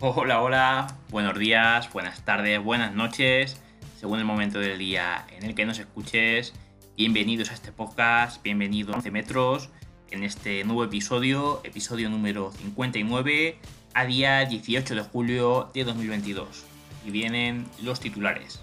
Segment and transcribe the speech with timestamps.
[0.00, 3.60] Hola, hola, buenos días, buenas tardes, buenas noches,
[3.98, 6.54] según el momento del día en el que nos escuches.
[6.96, 9.70] Bienvenidos a este podcast, bienvenidos a 11 metros
[10.12, 13.58] en este nuevo episodio, episodio número 59,
[13.92, 16.64] a día 18 de julio de 2022.
[17.04, 18.62] Y vienen los titulares.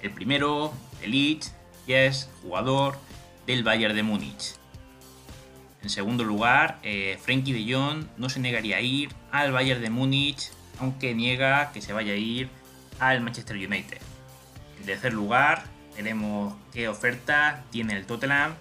[0.00, 1.48] El primero, Elite,
[1.84, 2.96] que es jugador
[3.46, 4.54] del Bayern de Múnich.
[5.82, 9.90] En segundo lugar, eh, Frankie de Jong no se negaría a ir al Bayern de
[9.90, 10.50] Múnich
[10.82, 12.50] aunque niega que se vaya a ir
[12.98, 13.98] al Manchester United.
[14.80, 15.62] En tercer lugar,
[15.96, 18.54] veremos qué oferta tiene el Tottenham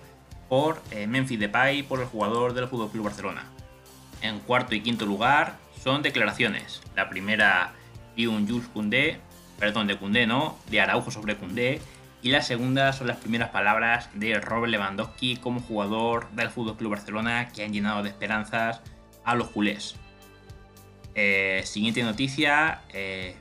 [0.48, 3.46] por eh, Memphis Depay por el jugador del Fútbol Club Barcelona.
[4.22, 6.82] En cuarto y quinto lugar son declaraciones.
[6.96, 7.74] La primera
[8.16, 9.20] de un Jules Koundé,
[9.58, 11.82] perdón, de Koundé no, de Araujo sobre Koundé,
[12.22, 16.92] y la segunda son las primeras palabras de Robert Lewandowski como jugador del Fútbol Club
[16.92, 18.82] Barcelona que han llenado de esperanzas
[19.26, 19.96] a los culés.
[21.16, 23.36] Eh, siguiente noticia, eh,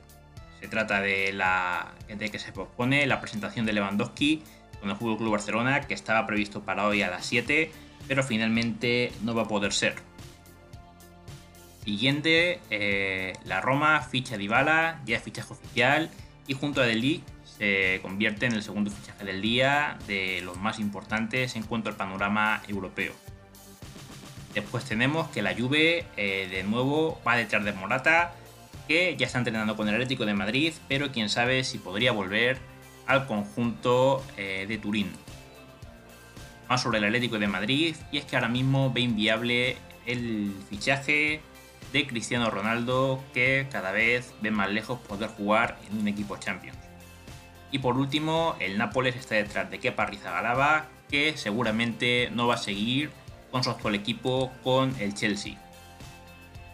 [0.59, 4.43] se trata de la de que se propone la presentación de Lewandowski
[4.79, 7.71] con el Fútbol Club Barcelona, que estaba previsto para hoy a las 7,
[8.07, 9.95] pero finalmente no va a poder ser.
[11.85, 16.09] Siguiente, eh, la Roma ficha Dybala, ya es fichaje oficial,
[16.47, 20.79] y junto a Deli se convierte en el segundo fichaje del día de los más
[20.79, 23.13] importantes en cuanto al panorama europeo.
[24.53, 28.33] Después tenemos que la Juve eh, de nuevo va detrás de Morata,
[28.87, 32.57] que ya está entrenando con el Atlético de Madrid, pero quién sabe si podría volver
[33.07, 35.11] al conjunto eh, de Turín.
[36.67, 41.41] Más sobre el Atlético de Madrid, y es que ahora mismo ve inviable el fichaje
[41.93, 46.77] de Cristiano Ronaldo, que cada vez ve más lejos poder jugar en un equipo Champions.
[47.71, 52.57] Y por último, el Nápoles está detrás de Kepa Arrizabalaga, que seguramente no va a
[52.57, 53.11] seguir
[53.51, 55.55] con su actual equipo, con el Chelsea.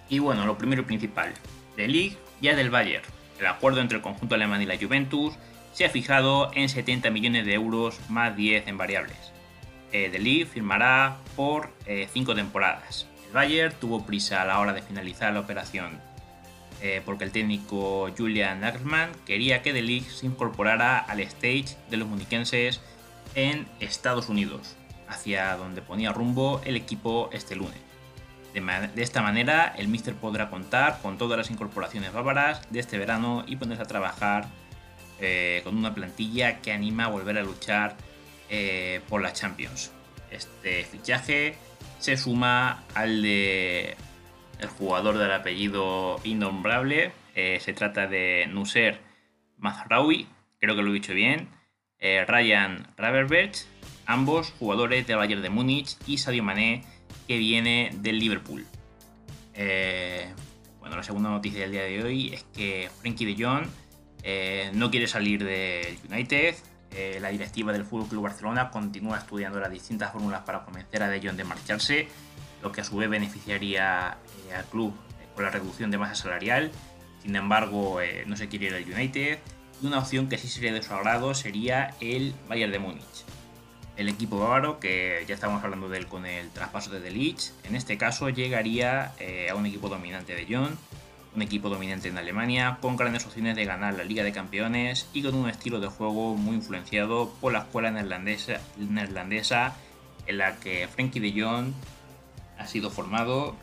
[0.09, 1.33] Y bueno, lo primero y principal,
[1.75, 3.03] de League ya del Bayern.
[3.39, 5.33] El acuerdo entre el conjunto alemán y la Juventus
[5.73, 9.17] se ha fijado en 70 millones de euros más 10 en variables.
[9.91, 13.07] Eh, de League firmará por 5 eh, temporadas.
[13.27, 15.99] El Bayern tuvo prisa a la hora de finalizar la operación
[16.81, 21.97] eh, porque el técnico Julian Nagelsmann quería que De Ligt se incorporara al stage de
[21.97, 22.81] los muniquenses
[23.33, 24.75] en Estados Unidos
[25.07, 27.87] hacia donde ponía rumbo el equipo este lunes.
[28.53, 33.43] De, esta manera, el Mister podrá contar con todas las incorporaciones bárbaras de este verano
[33.45, 34.47] y ponerse a trabajar
[35.19, 37.95] eh, con una plantilla que anima a volver a luchar
[38.49, 39.91] eh, por la Champions.
[40.31, 41.55] Este fichaje
[41.99, 43.95] se suma al de
[44.59, 47.11] el jugador del apellido innombrable.
[47.35, 48.99] Eh, se trata de Nusser
[49.57, 50.27] Mazraoui,
[50.59, 51.49] creo que lo he dicho bien.
[51.99, 53.65] Ryan Raverberch
[54.07, 56.83] ambos jugadores de Bayern de Múnich y Sadio Mané,
[57.27, 58.65] que viene del Liverpool.
[59.53, 60.33] Eh,
[60.79, 63.67] bueno, la segunda noticia del día de hoy es que Frankie de Jong
[64.23, 66.55] eh, no quiere salir del United.
[66.91, 71.09] Eh, la directiva del Fútbol Club Barcelona continúa estudiando las distintas fórmulas para convencer a
[71.09, 72.07] De Jong de marcharse,
[72.63, 74.17] lo que a su vez beneficiaría
[74.55, 74.93] al club
[75.35, 76.71] con la reducción de masa salarial.
[77.21, 79.39] Sin embargo, no se quiere ir al United.
[79.81, 83.25] Y una opción que sí sería de su agrado sería el Bayern de Múnich
[83.97, 87.75] el equipo bávaro, que ya estamos hablando de él con el traspaso de Delich, en
[87.75, 90.77] este caso llegaría eh, a un equipo dominante de John,
[91.35, 95.23] un equipo dominante en Alemania, con grandes opciones de ganar la Liga de Campeones y
[95.23, 98.61] con un estilo de juego muy influenciado por la escuela neerlandesa,
[100.27, 101.73] en la que Frankie de Jong
[102.57, 103.55] ha sido formado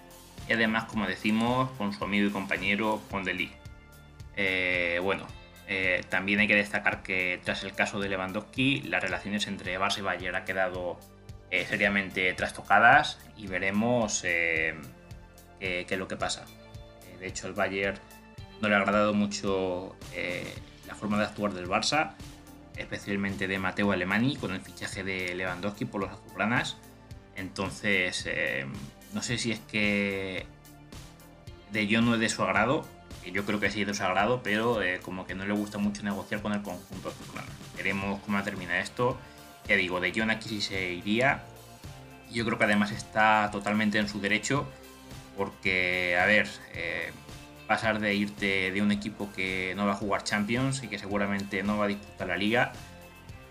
[0.48, 3.24] y además, como decimos, con su amigo y compañero Con
[4.36, 5.26] eh, bueno,
[5.66, 9.98] eh, también hay que destacar que tras el caso de Lewandowski, las relaciones entre Barça
[9.98, 10.98] y Bayern han quedado
[11.50, 14.74] eh, seriamente trastocadas y veremos eh,
[15.58, 16.44] qué, es lo que pasa.
[17.18, 17.98] de hecho, el Bayern
[18.60, 19.96] no le ha agradado mucho
[20.86, 22.14] la forma de actuar del Barça,
[22.76, 26.76] especialmente de Mateo Alemani con el fichaje de Lewandowski por los azulgranas.
[27.36, 28.28] Entonces,
[29.12, 30.46] no sé si es que
[31.72, 32.86] de yo no es de su agrado
[33.32, 36.42] yo creo que sí es sagrado, pero eh, como que no le gusta mucho negociar
[36.42, 37.48] con el conjunto azulgrana.
[37.76, 39.18] Veremos cómo termina esto.
[39.66, 41.44] Ya digo, de John aquí sí se iría.
[42.30, 44.66] Yo creo que además está totalmente en su derecho,
[45.36, 47.12] porque, a ver, eh,
[47.66, 51.62] pasar de irte de un equipo que no va a jugar Champions y que seguramente
[51.62, 52.72] no va a disputar la liga,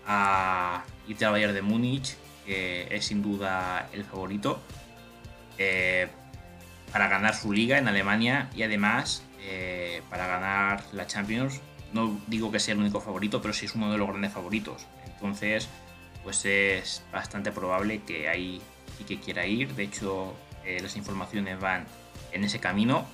[0.06, 2.16] a irte al Bayern de Múnich,
[2.46, 4.60] que es sin duda el favorito,
[5.58, 6.08] eh,
[6.92, 11.60] para ganar su liga en Alemania y además eh, para ganar la Champions.
[11.92, 14.86] No digo que sea el único favorito, pero sí es uno de los grandes favoritos.
[15.06, 15.68] Entonces,
[16.22, 18.60] pues es bastante probable que ahí
[18.98, 19.74] sí que quiera ir.
[19.74, 21.86] De hecho, eh, las informaciones van
[22.32, 23.06] en ese camino.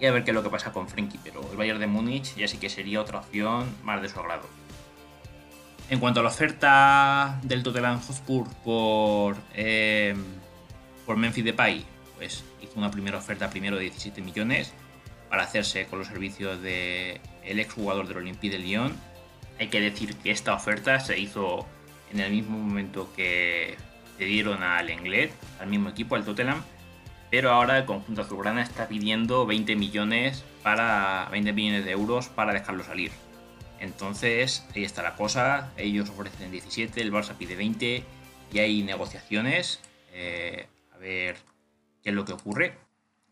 [0.00, 2.34] y a ver qué es lo que pasa con Frenkie, pero el Bayern de Múnich
[2.34, 4.48] ya sí que sería otra opción más de su agrado.
[5.88, 10.16] En cuanto a la oferta del Tottenham Hotspur por, eh,
[11.06, 11.84] por Memphis Depay,
[12.16, 14.72] pues hizo una primera oferta primero de 17 millones
[15.34, 18.94] para hacerse con los servicios del el exjugador del Olympique de Lyon.
[19.58, 21.66] Hay que decir que esta oferta se hizo
[22.12, 23.74] en el mismo momento que
[24.20, 26.62] le dieron al Englet, al mismo equipo, al Tottenham,
[27.32, 32.52] pero ahora el conjunto azulgrana está pidiendo 20 millones, para, 20 millones de euros para
[32.52, 33.10] dejarlo salir.
[33.80, 35.72] Entonces, ahí está la cosa.
[35.76, 38.04] Ellos ofrecen 17, el Barça pide 20
[38.52, 39.80] y hay negociaciones.
[40.12, 41.34] Eh, a ver
[42.04, 42.83] qué es lo que ocurre.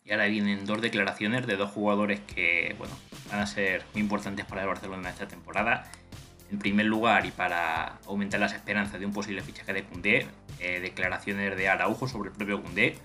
[0.04, 2.94] Y ahora vienen dos declaraciones de dos jugadores que bueno,
[3.30, 5.90] van a ser muy importantes para el Barcelona esta temporada.
[6.50, 10.26] En primer lugar, y para aumentar las esperanzas de un posible fichaje de Cundé,
[10.58, 12.98] eh, declaraciones de Araujo sobre el propio Cundé.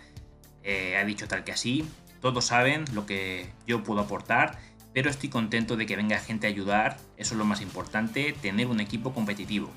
[0.63, 1.87] Eh, ha dicho tal que así,
[2.19, 4.57] todos saben lo que yo puedo aportar,
[4.93, 8.67] pero estoy contento de que venga gente a ayudar, eso es lo más importante, tener
[8.67, 9.71] un equipo competitivo.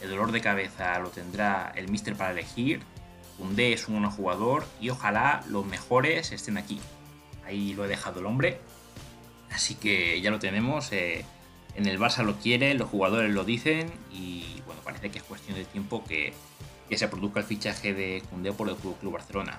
[0.00, 2.82] El dolor de cabeza lo tendrá el Mister para elegir,
[3.38, 6.80] D es un buen jugador y ojalá los mejores estén aquí.
[7.44, 8.60] Ahí lo he dejado el hombre.
[9.50, 10.92] Así que ya lo tenemos.
[10.92, 11.24] Eh,
[11.74, 15.56] en el Barça lo quiere, los jugadores lo dicen y bueno, parece que es cuestión
[15.56, 16.34] de tiempo que,
[16.90, 19.58] se produzca el fichaje de Cundé por el Club, Barcelona.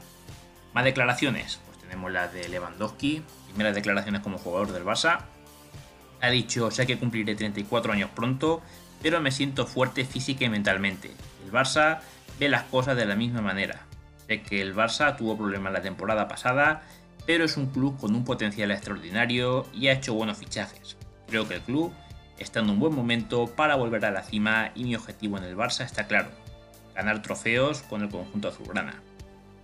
[0.73, 5.25] Más declaraciones, pues tenemos la de Lewandowski, primeras declaraciones como jugador del Barça.
[6.21, 8.61] Ha dicho, sé que cumpliré 34 años pronto,
[9.01, 11.11] pero me siento fuerte física y mentalmente.
[11.45, 11.99] El Barça
[12.39, 13.81] ve las cosas de la misma manera.
[14.27, 16.83] Sé que el Barça tuvo problemas la temporada pasada,
[17.25, 20.97] pero es un club con un potencial extraordinario y ha hecho buenos fichajes.
[21.27, 21.93] Creo que el club
[22.37, 25.57] está en un buen momento para volver a la cima y mi objetivo en el
[25.57, 26.29] Barça está claro,
[26.95, 29.01] ganar trofeos con el conjunto azulgrana.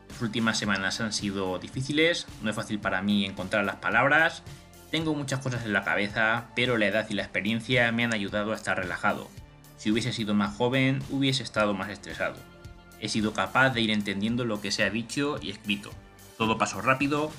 [0.09, 4.43] Las últimas semanas han sido difíciles, no es fácil para mí encontrar las palabras,
[4.91, 8.51] tengo muchas cosas en la cabeza, pero la edad y la experiencia me han ayudado
[8.51, 9.29] a estar relajado.
[9.77, 12.54] Si hubiese sido más joven, hubiese estado más estresado
[12.99, 15.91] he sido capaz de ir entendiendo lo que se ha dicho y escrito.
[16.37, 17.31] Todo pasó rápido,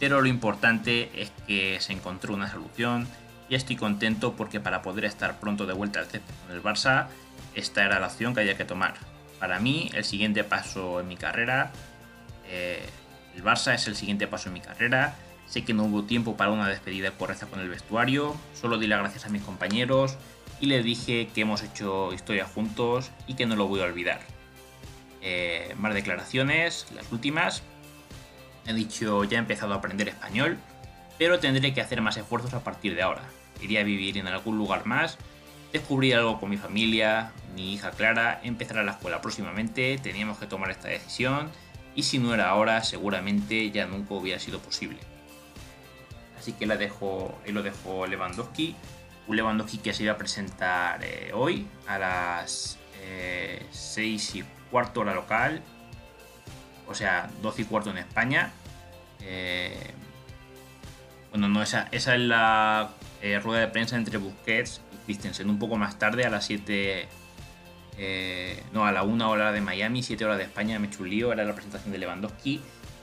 [0.00, 3.08] pero lo importante es que se encontró una solución
[3.48, 7.08] y estoy contento porque para poder estar pronto de vuelta al césped con el Barça,
[7.54, 8.94] esta era la opción que había que tomar.
[9.38, 11.72] Para mí, el siguiente paso en mi carrera,
[12.48, 12.84] eh,
[13.34, 15.16] el Barça es el siguiente paso en mi carrera.
[15.46, 19.00] Sé que no hubo tiempo para una despedida correcta con el vestuario, solo di las
[19.00, 20.16] gracias a mis compañeros
[20.60, 24.20] y les dije que hemos hecho historia juntos y que no lo voy a olvidar.
[25.26, 27.62] Eh, más declaraciones, las últimas.
[28.66, 30.58] He dicho, ya he empezado a aprender español,
[31.18, 33.22] pero tendré que hacer más esfuerzos a partir de ahora.
[33.62, 35.16] Iría a vivir en algún lugar más,
[35.72, 40.46] descubrir algo con mi familia, mi hija Clara, empezar a la escuela próximamente, teníamos que
[40.46, 41.50] tomar esta decisión
[41.94, 44.98] y si no era ahora, seguramente ya nunca hubiera sido posible.
[46.38, 48.76] Así que la dejo, ahí lo dejo Lewandowski,
[49.26, 52.78] un Lewandowski que se iba a presentar eh, hoy a las
[53.70, 54.44] 6 eh, y
[54.74, 55.62] cuarto hora local,
[56.88, 58.50] o sea, 12 y cuarto en España.
[59.20, 59.92] Eh,
[61.30, 62.90] bueno, no, esa, esa es la
[63.22, 65.48] eh, rueda de prensa entre Busquets y Christensen.
[65.48, 67.06] Un poco más tarde, a las 7,
[68.72, 71.54] no, a la 1 hora de Miami, 7 horas de España, me chulío, era la
[71.54, 72.60] presentación de Lewandowski,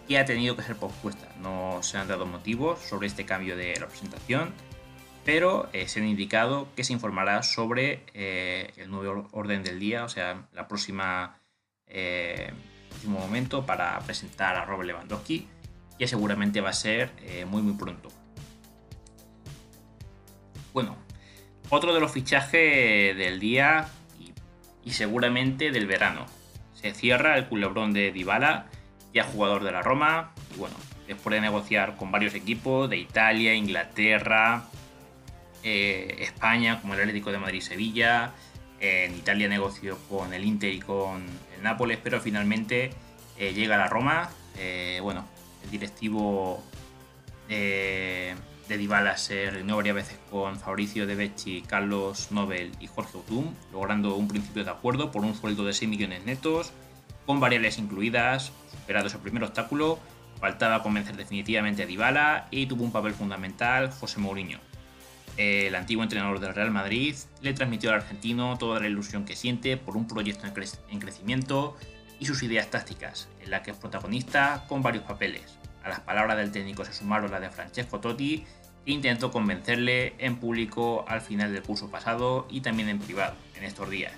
[0.10, 1.30] que ha tenido que ser pospuesta.
[1.40, 4.52] No se han dado motivos sobre este cambio de la presentación
[5.24, 10.04] pero eh, se han indicado que se informará sobre eh, el nuevo orden del día,
[10.04, 11.38] o sea, la próxima
[11.92, 12.52] eh,
[12.90, 15.48] próximo momento para presentar a Robert Lewandowski,
[16.00, 17.12] que seguramente va a ser
[17.48, 18.10] muy muy pronto.
[20.74, 20.98] Bueno,
[21.70, 23.88] otro de los fichajes del día
[24.84, 26.26] y, seguramente del verano.
[26.74, 28.68] Se cierra el culebrón de Dybala,
[29.14, 30.76] ya jugador de la Roma, y bueno,
[31.08, 34.66] después de negociar con varios equipos de Italia, Inglaterra,
[35.64, 38.32] eh, España, como el Atlético de Madrid-Sevilla.
[38.82, 41.24] En Italia negoció con el Inter y con
[41.56, 42.90] el Nápoles, pero finalmente
[43.38, 44.30] eh, llega a la Roma.
[44.58, 45.26] Eh, bueno,
[45.64, 46.64] el directivo
[47.48, 48.36] de,
[48.68, 53.54] de Dybala se reunió varias veces con Fabricio De Becci, Carlos Nobel y Jorge Otum,
[53.72, 56.74] logrando un principio de acuerdo por un sueldo de 6 millones netos,
[57.28, 58.52] con variables incluidas.
[58.72, 60.00] Superados el primer obstáculo,
[60.40, 64.60] faltaba convencer definitivamente a Dybala y tuvo un papel fundamental José Mourinho
[65.38, 69.78] el antiguo entrenador del Real Madrid, le transmitió al argentino toda la ilusión que siente
[69.78, 71.78] por un proyecto en, crecimiento
[72.20, 75.58] y sus ideas tácticas, en la que es protagonista con varios papeles.
[75.84, 78.46] A las palabras del técnico se sumaron las de Francesco Totti,
[78.86, 83.64] que intentó convencerle en público al final del curso pasado y también en privado, en
[83.64, 84.14] estos días.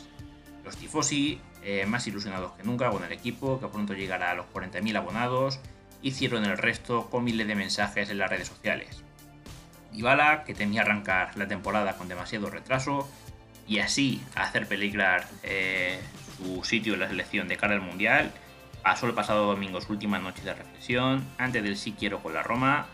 [0.64, 4.46] Los tifosi, eh, más ilusionados que nunca con el equipo, que pronto llegará a los
[4.48, 5.60] 40.000 abonados
[6.04, 9.04] hicieron el resto con miles de mensajes en las redes sociales.
[9.94, 13.10] Dybala, que temía arrancar la temporada con demasiado retraso
[13.68, 16.00] y así hacer peligrar eh,
[16.38, 18.32] su sitio en la selección de cara al Mundial,
[18.82, 22.44] pasó el pasado domingo su última noche de reflexión antes del sí quiero con la
[22.44, 22.88] Roma,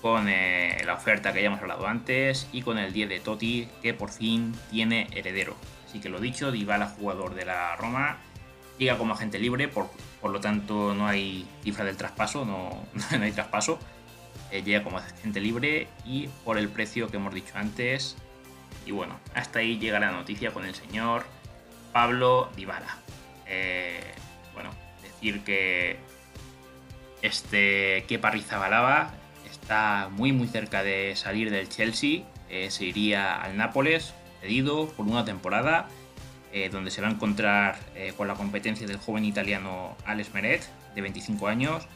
[0.00, 3.92] con eh, la oferta que hayamos hablado antes y con el 10 de Totti que
[3.92, 5.56] por fin tiene heredero.
[5.86, 8.18] Así que lo dicho, Dybala jugador de la Roma
[8.78, 12.86] llega como agente libre, por, por lo tanto no hay cifra del traspaso, no,
[13.18, 13.78] no hay traspaso.
[14.50, 18.16] Eh, llega como agente libre y por el precio que hemos dicho antes.
[18.84, 21.24] Y bueno, hasta ahí llega la noticia con el señor
[21.92, 22.98] Pablo Dybala.
[23.46, 24.00] Eh,
[24.54, 24.70] bueno,
[25.02, 25.98] decir que
[27.22, 29.14] este Kepa Rizabalaga
[29.50, 32.22] está muy muy cerca de salir del Chelsea.
[32.48, 35.88] Eh, se iría al Nápoles, cedido por una temporada
[36.52, 40.62] eh, donde se va a encontrar eh, con la competencia del joven italiano Alex Meret,
[40.94, 41.86] de 25 años,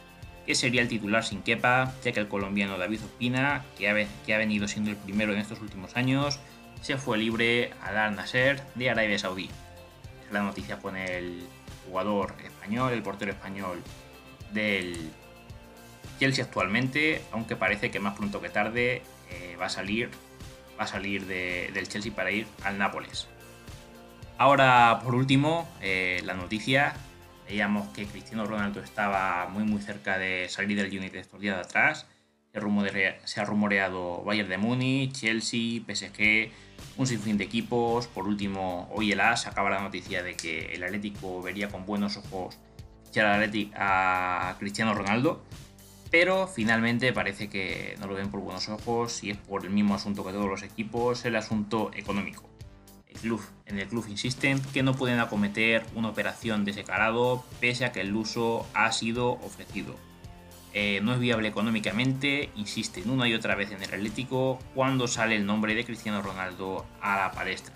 [0.45, 4.67] que sería el titular sin quepa, ya que el colombiano David Ospina, que ha, venido
[4.67, 6.39] siendo el primero en estos últimos años,
[6.81, 9.49] se fue libre al Al Nasser de Arabia Saudí.
[10.31, 11.43] La noticia con el
[11.87, 13.81] jugador español, el portero español
[14.51, 15.11] del
[16.19, 20.09] Chelsea actualmente, aunque parece que más pronto que tarde eh, va a salir,
[20.79, 23.27] va a salir del Chelsea para ir al Nápoles.
[24.37, 26.95] Ahora, por último, eh, la noticia.
[27.47, 31.61] Veíamos que Cristiano Ronaldo estaba muy muy cerca de salir del United estos días de
[31.61, 32.07] atrás.
[32.53, 36.51] Se, ha rumoreado Bayern de Múnich, Chelsea, PSG,
[36.97, 38.07] un sinfín de equipos.
[38.07, 42.17] Por último, hoy el AS acaba la noticia de que el Atlético vería con buenos
[42.17, 42.59] ojos
[43.75, 45.43] a Cristiano Ronaldo.
[46.09, 49.95] Pero finalmente parece que no lo ven por buenos ojos y es por el mismo
[49.95, 52.50] asunto que todos los equipos, el asunto económico
[53.65, 57.91] en el club insisten que no pueden acometer una operación de ese calado pese a
[57.91, 59.95] que el uso ha sido ofrecido.
[60.73, 65.35] Eh, no es viable económicamente, insisten una y otra vez en el Atlético cuando sale
[65.35, 67.75] el nombre de Cristiano Ronaldo a la palestra.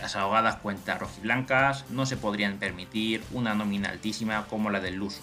[0.00, 5.22] Las ahogadas cuentas rojiblancas no se podrían permitir una nómina altísima como la del Luso,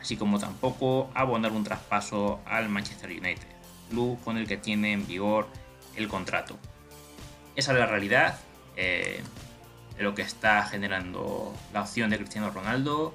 [0.00, 3.48] así como tampoco abonar un traspaso al Manchester United,
[3.90, 5.48] club con el que tiene en vigor
[5.96, 6.56] el contrato.
[7.54, 8.38] Esa es la realidad
[8.78, 9.20] eh,
[9.98, 13.12] lo que está generando la opción de Cristiano Ronaldo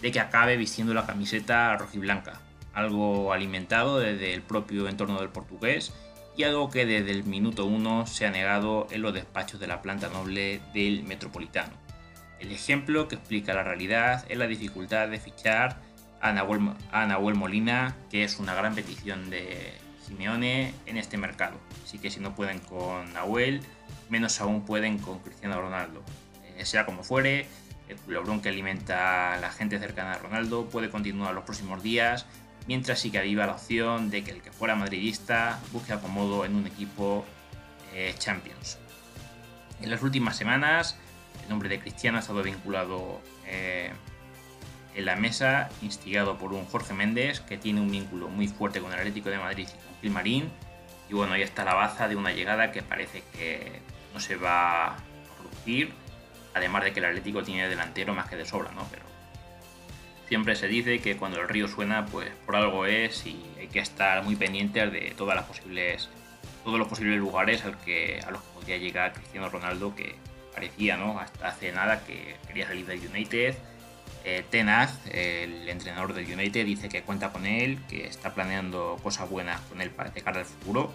[0.00, 2.40] de que acabe vistiendo la camiseta rojiblanca,
[2.72, 5.92] algo alimentado desde el propio entorno del portugués
[6.36, 9.82] y algo que desde el minuto uno se ha negado en los despachos de la
[9.82, 11.72] planta noble del Metropolitano.
[12.38, 15.78] El ejemplo que explica la realidad es la dificultad de fichar
[16.20, 19.74] a Nahuel, a Nahuel Molina, que es una gran petición de
[20.06, 21.58] Simeone en este mercado.
[21.84, 23.62] Así que si no pueden con Nahuel,
[24.08, 26.02] menos aún pueden con Cristiano Ronaldo.
[26.56, 27.46] Eh, sea como fuere,
[27.88, 32.26] el culebrón que alimenta a la gente cercana a Ronaldo puede continuar los próximos días,
[32.66, 36.66] mientras sigue viva la opción de que el que fuera madridista busque acomodo en un
[36.66, 37.24] equipo
[37.94, 38.78] eh, Champions.
[39.80, 40.96] En las últimas semanas,
[41.42, 43.92] el nombre de Cristiano ha estado vinculado eh,
[44.94, 48.92] en la mesa, instigado por un Jorge Méndez, que tiene un vínculo muy fuerte con
[48.92, 50.50] el Atlético de Madrid y con Gilmarín.
[51.10, 53.82] Y bueno, ahí está la baza de una llegada que parece que
[54.14, 54.96] no se va a
[55.38, 55.92] producir.
[56.54, 58.86] Además de que el Atlético tiene delantero más que de sobra, ¿no?
[58.90, 59.02] Pero
[60.28, 63.80] siempre se dice que cuando el río suena, pues por algo es y hay que
[63.80, 66.08] estar muy pendientes de todas las posibles,
[66.64, 70.14] todos los posibles lugares al que, a los que podría llegar Cristiano Ronaldo, que
[70.54, 71.18] parecía, ¿no?
[71.18, 73.56] Hasta hace nada que quería salir del United.
[74.24, 79.28] Eh, Tenaz, el entrenador del United, dice que cuenta con él, que está planeando cosas
[79.28, 80.92] buenas con él para llegar al futuro,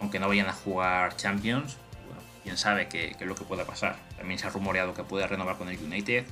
[0.00, 1.76] aunque no vayan a jugar Champions
[2.42, 3.96] quién sabe qué, es lo que pueda pasar.
[4.16, 6.24] También se ha rumoreado que puede renovar con el United.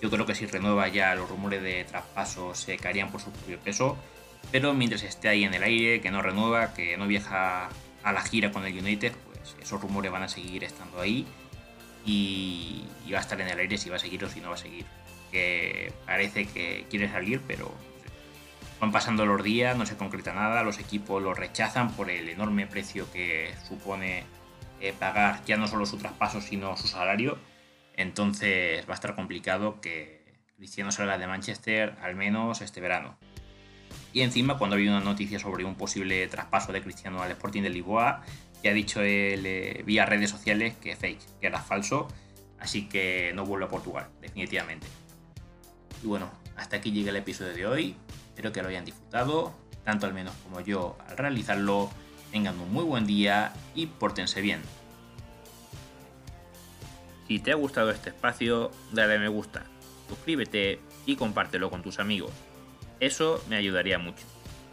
[0.00, 3.58] Yo creo que si renueva ya los rumores de traspaso se caerían por su propio
[3.58, 3.96] peso.
[4.52, 7.68] Pero mientras esté ahí en el aire, que no renueva, que no viaja
[8.02, 11.26] a la gira con el United, pues esos rumores van a seguir estando ahí.
[12.04, 14.54] Y, va a estar en el aire si va a seguir o si no va
[14.54, 14.86] a seguir.
[15.32, 17.74] Que parece que quiere salir, pero
[18.80, 22.66] van pasando los días, no se concreta nada, los equipos lo rechazan por el enorme
[22.66, 24.24] precio que supone
[24.80, 27.38] eh, pagar ya no solo su traspaso, sino su salario.
[27.94, 30.24] Entonces va a estar complicado que
[30.56, 33.16] Cristiano salga de Manchester al menos este verano.
[34.12, 37.70] Y encima, cuando ha una noticia sobre un posible traspaso de Cristiano al Sporting de
[37.70, 38.22] Lisboa,
[38.62, 42.08] ya ha dicho él eh, vía redes sociales que fake, que era falso,
[42.58, 44.86] así que no vuelve a Portugal, definitivamente.
[46.02, 47.96] Y bueno, hasta aquí llega el episodio de hoy.
[48.28, 49.54] Espero que lo hayan disfrutado,
[49.84, 51.90] tanto al menos como yo al realizarlo.
[52.32, 54.62] Tengan un muy buen día y pórtense bien.
[57.28, 59.64] Si te ha gustado este espacio, dale a me gusta,
[60.08, 62.30] suscríbete y compártelo con tus amigos.
[63.00, 64.24] Eso me ayudaría mucho.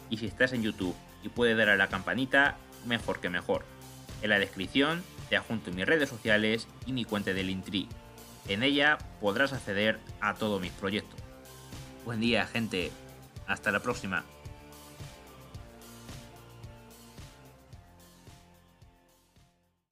[0.09, 3.65] Y si estás en YouTube y puedes dar a la campanita, mejor que mejor.
[4.21, 7.87] En la descripción te adjunto mis redes sociales y mi cuenta del Intri.
[8.47, 11.19] En ella podrás acceder a todos mis proyectos.
[12.05, 12.91] Buen día, gente.
[13.47, 14.23] Hasta la próxima.